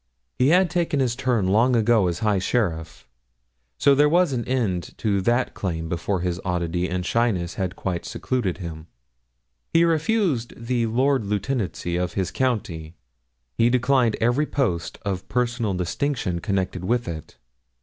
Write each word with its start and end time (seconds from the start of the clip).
He 0.39 0.47
had 0.47 0.71
taken 0.71 0.99
his 0.99 1.15
turn 1.15 1.47
long 1.49 1.75
ago 1.75 2.07
as 2.07 2.21
High 2.25 2.39
Sheriff; 2.39 3.07
so 3.77 3.93
there 3.93 4.09
was 4.09 4.33
an 4.33 4.43
end 4.45 4.95
of 5.05 5.23
that 5.25 5.53
claim 5.53 5.87
before 5.89 6.21
his 6.21 6.41
oddity 6.43 6.89
and 6.89 7.05
shyness 7.05 7.53
had 7.53 7.75
quite 7.75 8.03
secluded 8.07 8.57
him. 8.57 8.87
He 9.71 9.83
refused 9.85 10.53
the 10.57 10.87
Lord 10.87 11.27
Lieutenancy 11.27 11.97
of 11.97 12.13
his 12.13 12.31
county; 12.31 12.95
he 13.59 13.69
declined 13.69 14.15
every 14.19 14.47
post 14.47 14.97
of 15.05 15.29
personal 15.29 15.75
distinction 15.75 16.39
connected 16.39 16.83
with 16.83 17.07
it. 17.07 17.37